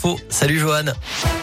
l'info. 0.00 0.18
Salut 0.28 0.58
Johan. 0.58 1.39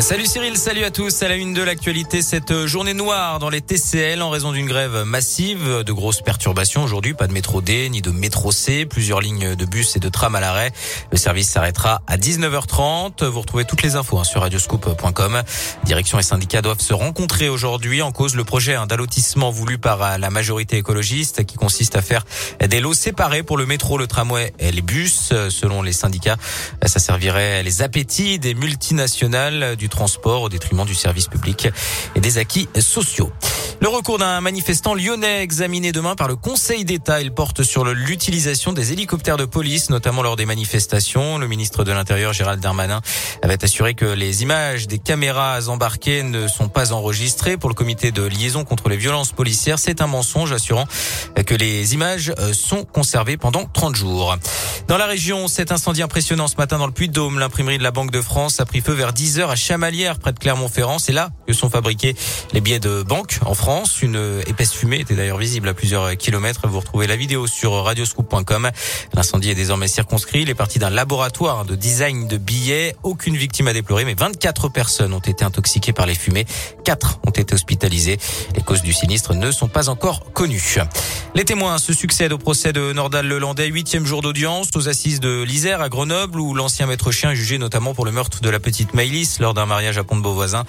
Salut 0.00 0.24
Cyril, 0.24 0.56
salut 0.56 0.84
à 0.84 0.90
tous. 0.90 1.22
À 1.22 1.28
la 1.28 1.36
une 1.36 1.52
de 1.52 1.62
l'actualité, 1.62 2.22
cette 2.22 2.64
journée 2.64 2.94
noire 2.94 3.38
dans 3.38 3.50
les 3.50 3.60
TCL 3.60 4.22
en 4.22 4.30
raison 4.30 4.50
d'une 4.50 4.66
grève 4.66 5.04
massive, 5.04 5.82
de 5.84 5.92
grosses 5.92 6.22
perturbations 6.22 6.82
aujourd'hui. 6.82 7.12
Pas 7.12 7.26
de 7.26 7.34
métro 7.34 7.60
D 7.60 7.90
ni 7.90 8.00
de 8.00 8.10
métro 8.10 8.50
C. 8.50 8.86
Plusieurs 8.86 9.20
lignes 9.20 9.54
de 9.54 9.64
bus 9.66 9.96
et 9.96 10.00
de 10.00 10.08
tram 10.08 10.34
à 10.34 10.40
l'arrêt. 10.40 10.72
Le 11.12 11.18
service 11.18 11.50
s'arrêtera 11.50 12.00
à 12.06 12.16
19h30. 12.16 13.26
Vous 13.26 13.40
retrouvez 13.42 13.66
toutes 13.66 13.82
les 13.82 13.94
infos 13.94 14.18
hein, 14.18 14.24
sur 14.24 14.40
radioscoop.com. 14.40 15.42
Direction 15.84 16.18
et 16.18 16.22
syndicats 16.22 16.62
doivent 16.62 16.80
se 16.80 16.94
rencontrer 16.94 17.50
aujourd'hui 17.50 18.00
en 18.00 18.10
cause 18.10 18.34
le 18.36 18.44
projet 18.44 18.76
d'allotissement 18.88 19.50
voulu 19.50 19.76
par 19.76 20.18
la 20.18 20.30
majorité 20.30 20.78
écologiste 20.78 21.44
qui 21.44 21.56
consiste 21.56 21.94
à 21.94 22.00
faire 22.00 22.24
des 22.66 22.80
lots 22.80 22.94
séparés 22.94 23.42
pour 23.42 23.58
le 23.58 23.66
métro, 23.66 23.98
le 23.98 24.06
tramway 24.06 24.54
et 24.60 24.72
les 24.72 24.82
bus. 24.82 25.34
Selon 25.50 25.82
les 25.82 25.92
syndicats, 25.92 26.38
ça 26.86 27.00
servirait 27.00 27.62
les 27.62 27.82
appétits 27.82 28.38
des 28.38 28.54
multinationales 28.54 29.76
du 29.76 29.89
transport 29.90 30.42
au 30.42 30.48
détriment 30.48 30.86
du 30.86 30.94
service 30.94 31.28
public 31.28 31.68
et 32.14 32.20
des 32.20 32.38
acquis 32.38 32.68
sociaux. 32.80 33.30
Le 33.82 33.88
recours 33.88 34.18
d'un 34.18 34.42
manifestant 34.42 34.94
lyonnais 34.94 35.42
examiné 35.42 35.90
demain 35.90 36.14
par 36.14 36.28
le 36.28 36.36
Conseil 36.36 36.84
d'État. 36.84 37.22
Il 37.22 37.32
porte 37.32 37.62
sur 37.62 37.84
l'utilisation 37.84 38.74
des 38.74 38.92
hélicoptères 38.92 39.38
de 39.38 39.46
police, 39.46 39.88
notamment 39.88 40.22
lors 40.22 40.36
des 40.36 40.44
manifestations. 40.44 41.38
Le 41.38 41.48
ministre 41.48 41.82
de 41.82 41.90
l'Intérieur, 41.90 42.34
Gérald 42.34 42.60
Darmanin, 42.60 43.00
avait 43.42 43.64
assuré 43.64 43.94
que 43.94 44.04
les 44.04 44.42
images 44.42 44.86
des 44.86 44.98
caméras 44.98 45.68
embarquées 45.68 46.22
ne 46.22 46.46
sont 46.46 46.68
pas 46.68 46.92
enregistrées 46.92 47.56
pour 47.56 47.70
le 47.70 47.74
comité 47.74 48.12
de 48.12 48.22
liaison 48.22 48.64
contre 48.64 48.90
les 48.90 48.98
violences 48.98 49.32
policières. 49.32 49.78
C'est 49.78 50.02
un 50.02 50.06
mensonge 50.06 50.52
assurant 50.52 50.84
que 51.46 51.54
les 51.54 51.94
images 51.94 52.34
sont 52.52 52.84
conservées 52.84 53.38
pendant 53.38 53.64
30 53.64 53.96
jours. 53.96 54.36
Dans 54.88 54.98
la 54.98 55.06
région, 55.06 55.48
cet 55.48 55.72
incendie 55.72 56.02
impressionnant 56.02 56.48
ce 56.48 56.56
matin 56.56 56.78
dans 56.78 56.86
le 56.86 56.92
Puy-de-Dôme. 56.92 57.38
L'imprimerie 57.38 57.78
de 57.78 57.82
la 57.82 57.92
Banque 57.92 58.10
de 58.10 58.20
France 58.20 58.60
a 58.60 58.66
pris 58.66 58.82
feu 58.82 58.92
vers 58.92 59.14
10 59.14 59.38
heures 59.38 59.50
à 59.50 59.56
Chamalières, 59.80 60.18
près 60.18 60.34
de 60.34 60.38
Clermont-Ferrand. 60.38 60.98
C'est 60.98 61.14
là 61.14 61.30
que 61.46 61.54
sont 61.54 61.70
fabriqués 61.70 62.14
les 62.52 62.60
billets 62.60 62.80
de 62.80 63.02
banque 63.02 63.38
en 63.46 63.54
France. 63.54 64.02
Une 64.02 64.42
épaisse 64.46 64.74
fumée 64.74 65.00
était 65.00 65.14
d'ailleurs 65.14 65.38
visible 65.38 65.70
à 65.70 65.72
plusieurs 65.72 66.18
kilomètres. 66.18 66.68
Vous 66.68 66.80
retrouvez 66.80 67.06
la 67.06 67.16
vidéo 67.16 67.46
sur 67.46 67.72
radioscoop.com. 67.72 68.70
L'incendie 69.14 69.48
est 69.48 69.54
désormais 69.54 69.88
circonscrit. 69.88 70.42
Il 70.42 70.50
est 70.50 70.54
parti 70.54 70.78
d'un 70.78 70.90
laboratoire 70.90 71.64
de 71.64 71.76
design 71.76 72.28
de 72.28 72.36
billets. 72.36 72.94
Aucune 73.04 73.38
victime 73.38 73.68
à 73.68 73.72
déplorer, 73.72 74.04
mais 74.04 74.12
24 74.12 74.68
personnes 74.68 75.14
ont 75.14 75.18
été 75.18 75.46
intoxiquées 75.46 75.94
par 75.94 76.04
les 76.04 76.14
fumées. 76.14 76.44
Quatre 76.84 77.18
ont 77.26 77.30
été 77.30 77.54
hospitalisées. 77.54 78.18
Les 78.54 78.62
causes 78.62 78.82
du 78.82 78.92
sinistre 78.92 79.32
ne 79.32 79.50
sont 79.50 79.68
pas 79.68 79.88
encore 79.88 80.30
connues. 80.34 80.76
Les 81.34 81.46
témoins 81.46 81.78
se 81.78 81.94
succèdent 81.94 82.34
au 82.34 82.38
procès 82.38 82.74
de 82.74 82.92
Nordal 82.92 83.26
Lelandais, 83.26 83.68
huitième 83.68 84.04
jour 84.04 84.20
d'audience 84.20 84.68
aux 84.74 84.90
assises 84.90 85.20
de 85.20 85.42
l'Isère 85.42 85.80
à 85.80 85.88
Grenoble, 85.88 86.38
où 86.38 86.52
l'ancien 86.52 86.86
maître 86.86 87.12
chien 87.12 87.32
jugé 87.32 87.56
notamment 87.56 87.94
pour 87.94 88.04
le 88.04 88.12
meurtre 88.12 88.42
de 88.42 88.50
la 88.50 88.60
petite 88.60 88.92
Maïlis 88.92 89.36
lors 89.40 89.54
d'un 89.54 89.69
mariage 89.70 89.96
à 89.96 90.04
Pont-de-Beauvoisin. 90.04 90.64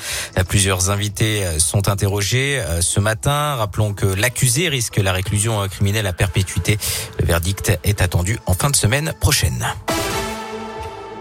Plusieurs 0.48 0.90
invités 0.90 1.44
sont 1.60 1.90
interrogés 1.90 2.64
ce 2.80 3.02
matin. 3.02 3.56
Rappelons 3.56 3.94
que 3.94 4.06
l'accusé 4.06 4.70
risque 4.70 4.98
la 4.98 5.12
réclusion 5.12 5.68
criminelle 5.68 6.08
à 6.08 6.14
perpétuité. 6.14 6.78
Le 7.20 7.26
verdict 7.26 7.78
est 7.84 8.02
attendu 8.02 8.38
en 8.46 8.54
fin 8.54 8.70
de 8.70 8.76
semaine 8.76 9.14
prochaine. 9.20 9.68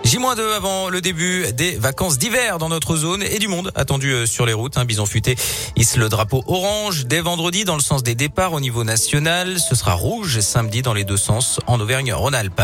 J-2 0.04 0.56
avant 0.56 0.88
le 0.88 1.00
début 1.00 1.52
des 1.52 1.76
vacances 1.76 2.18
d'hiver 2.18 2.58
dans 2.58 2.68
notre 2.68 2.96
zone 2.96 3.22
et 3.22 3.38
du 3.38 3.48
monde 3.48 3.70
attendu 3.74 4.12
euh, 4.12 4.26
sur 4.26 4.44
les 4.44 4.52
routes. 4.52 4.76
Un 4.76 4.84
bison 4.84 5.06
futé 5.06 5.36
hisse 5.76 5.96
le 5.96 6.08
drapeau 6.08 6.42
orange 6.46 7.04
dès 7.06 7.20
vendredi 7.20 7.64
dans 7.64 7.76
le 7.76 7.80
sens 7.80 8.02
des 8.02 8.14
départs 8.14 8.52
au 8.52 8.60
niveau 8.60 8.82
national. 8.82 9.60
Ce 9.60 9.74
sera 9.74 9.92
rouge 9.92 10.40
samedi 10.40 10.82
dans 10.82 10.94
les 10.94 11.04
deux 11.04 11.16
sens 11.16 11.60
en 11.66 11.78
Auvergne-Rhône-Alpes. 11.78 12.62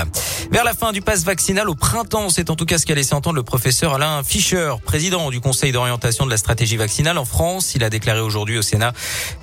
Vers 0.50 0.64
la 0.64 0.74
fin 0.74 0.92
du 0.92 1.02
pass 1.02 1.24
vaccinal 1.24 1.68
au 1.68 1.74
printemps, 1.74 2.30
c'est 2.30 2.50
en 2.50 2.56
tout 2.56 2.64
cas 2.64 2.78
ce 2.78 2.86
qu'a 2.86 2.94
laissé 2.94 3.14
entendre 3.14 3.36
le 3.36 3.42
professeur 3.42 3.94
Alain 3.94 4.22
Fischer, 4.24 4.74
président 4.84 5.30
du 5.30 5.40
Conseil 5.40 5.72
d'orientation 5.72 6.24
de 6.24 6.30
la 6.30 6.38
stratégie 6.38 6.76
vaccinale 6.76 7.18
en 7.18 7.24
France. 7.24 7.74
Il 7.74 7.84
a 7.84 7.90
déclaré 7.90 8.20
aujourd'hui 8.20 8.58
au 8.58 8.62
Sénat 8.62 8.92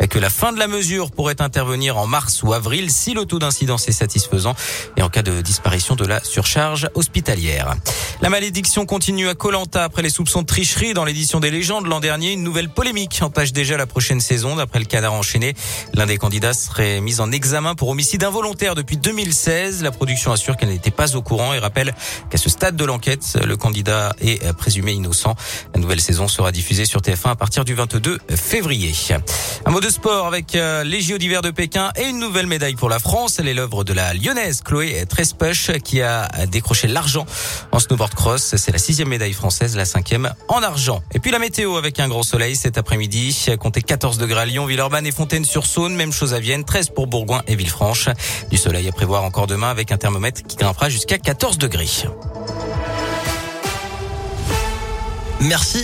que 0.09 0.19
la 0.19 0.29
fin 0.29 0.51
de 0.51 0.59
la 0.59 0.67
mesure 0.67 1.11
pourrait 1.11 1.41
intervenir 1.41 1.97
en 1.97 2.07
mars 2.07 2.43
ou 2.43 2.53
avril 2.53 2.91
si 2.91 3.13
le 3.13 3.25
taux 3.25 3.39
d'incidence 3.39 3.87
est 3.87 3.93
satisfaisant 3.93 4.55
et 4.97 5.01
en 5.03 5.09
cas 5.09 5.21
de 5.21 5.41
disparition 5.41 5.95
de 5.95 6.05
la 6.05 6.23
surcharge 6.23 6.89
hospitalière. 6.95 7.75
La 8.23 8.29
malédiction 8.29 8.85
continue 8.85 9.27
à 9.27 9.35
Colanta 9.35 9.83
après 9.83 10.01
les 10.01 10.09
soupçons 10.09 10.43
de 10.43 10.47
tricherie 10.47 10.93
dans 10.93 11.03
l'édition 11.03 11.41
des 11.41 11.51
légendes 11.51 11.87
l'an 11.87 11.99
dernier. 11.99 12.31
Une 12.31 12.41
nouvelle 12.41 12.69
polémique 12.69 13.19
entache 13.21 13.51
déjà 13.51 13.75
la 13.75 13.85
prochaine 13.85 14.21
saison. 14.21 14.55
D'après 14.55 14.79
le 14.79 14.85
canard 14.85 15.11
enchaîné, 15.11 15.55
l'un 15.93 16.05
des 16.05 16.17
candidats 16.17 16.53
serait 16.53 17.01
mis 17.01 17.19
en 17.19 17.33
examen 17.33 17.75
pour 17.75 17.89
homicide 17.89 18.23
involontaire 18.23 18.75
depuis 18.75 18.95
2016. 18.95 19.83
La 19.83 19.91
production 19.91 20.31
assure 20.31 20.55
qu'elle 20.55 20.69
n'était 20.69 20.89
pas 20.89 21.17
au 21.17 21.21
courant 21.21 21.53
et 21.53 21.59
rappelle 21.59 21.93
qu'à 22.29 22.37
ce 22.37 22.49
stade 22.49 22.77
de 22.77 22.85
l'enquête, 22.85 23.37
le 23.45 23.57
candidat 23.57 24.15
est 24.21 24.53
présumé 24.53 24.93
innocent. 24.93 25.35
La 25.75 25.81
nouvelle 25.81 25.99
saison 25.99 26.29
sera 26.29 26.53
diffusée 26.53 26.85
sur 26.85 27.01
TF1 27.01 27.31
à 27.31 27.35
partir 27.35 27.65
du 27.65 27.73
22 27.73 28.19
février. 28.37 28.93
Un 29.65 29.71
mot 29.71 29.81
de 29.81 29.89
sport 29.89 30.27
avec 30.27 30.55
euh, 30.55 30.85
les 30.85 31.01
JO 31.01 31.17
d'hiver 31.17 31.41
de 31.41 31.51
Pékin 31.51 31.91
et 31.97 32.05
une 32.05 32.19
nouvelle 32.19 32.47
médaille 32.47 32.75
pour 32.75 32.87
la 32.87 32.99
France. 32.99 33.39
Elle 33.39 33.49
est 33.49 33.53
l'œuvre 33.53 33.83
de 33.83 33.91
la 33.91 34.13
lyonnaise 34.13 34.61
Chloé 34.61 35.05
Trespech 35.09 35.71
qui 35.83 36.01
a 36.01 36.29
décroché 36.47 36.87
l'argent 36.87 37.25
en 37.73 37.79
snowboard 37.79 38.13
cross. 38.13 38.55
C'est 38.55 38.71
la 38.71 38.77
sixième 38.77 39.09
médaille 39.09 39.33
française, 39.33 39.75
la 39.75 39.85
cinquième 39.85 40.33
en 40.47 40.61
argent. 40.61 41.01
Et 41.13 41.19
puis 41.19 41.31
la 41.31 41.39
météo 41.39 41.75
avec 41.75 41.99
un 41.99 42.07
grand 42.07 42.23
soleil 42.23 42.55
cet 42.55 42.77
après-midi. 42.77 43.47
Comptez 43.59 43.81
14 43.81 44.17
degrés 44.17 44.41
à 44.41 44.45
Lyon, 44.45 44.65
Villeurbanne 44.65 45.07
et 45.07 45.11
Fontaine-sur-Saône. 45.11 45.95
Même 45.95 46.11
chose 46.11 46.33
à 46.33 46.39
Vienne, 46.39 46.63
13 46.63 46.89
pour 46.89 47.07
Bourgoin 47.07 47.41
et 47.47 47.55
Villefranche. 47.55 48.09
Du 48.51 48.57
soleil 48.57 48.87
à 48.87 48.91
prévoir 48.91 49.23
encore 49.23 49.47
demain 49.47 49.69
avec 49.69 49.91
un 49.91 49.97
thermomètre 49.97 50.43
qui 50.43 50.55
grimpera 50.55 50.89
jusqu'à 50.89 51.17
14 51.17 51.57
degrés. 51.57 51.89
Merci. 55.41 55.81